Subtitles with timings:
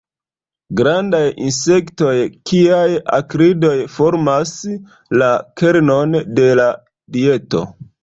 [0.77, 2.15] Grandaj insektoj
[2.53, 2.87] kiaj
[3.19, 4.57] akridoj formas
[5.23, 5.31] la
[5.63, 6.71] kernon de la
[7.21, 7.67] dieto.